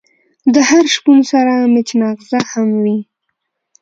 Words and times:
د 0.53 0.55
هر 0.69 0.83
شپون 0.95 1.19
سره 1.31 1.53
مچناغزه 1.73 2.39
هم 2.51 2.69
وی. 2.83 2.99